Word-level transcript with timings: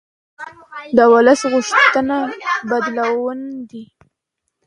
د 0.97 0.99
ولس 1.13 1.41
غوښتنه 1.53 2.17
بدلون 2.69 3.39
وي 3.69 3.83